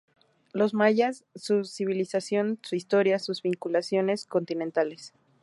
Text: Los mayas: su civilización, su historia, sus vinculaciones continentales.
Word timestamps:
Los 0.51 0.73
mayas: 0.73 1.25
su 1.35 1.63
civilización, 1.63 2.57
su 2.63 2.75
historia, 2.75 3.19
sus 3.19 3.43
vinculaciones 3.43 4.25
continentales. 4.25 5.13